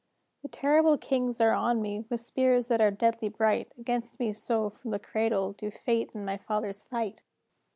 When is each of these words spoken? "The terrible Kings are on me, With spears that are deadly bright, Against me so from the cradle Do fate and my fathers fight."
"The 0.41 0.47
terrible 0.47 0.97
Kings 0.97 1.39
are 1.41 1.51
on 1.51 1.79
me, 1.79 2.05
With 2.09 2.21
spears 2.21 2.69
that 2.69 2.81
are 2.81 2.89
deadly 2.89 3.29
bright, 3.29 3.71
Against 3.77 4.19
me 4.19 4.31
so 4.33 4.67
from 4.71 4.89
the 4.89 4.97
cradle 4.97 5.53
Do 5.53 5.69
fate 5.69 6.09
and 6.15 6.25
my 6.25 6.37
fathers 6.37 6.81
fight." 6.81 7.21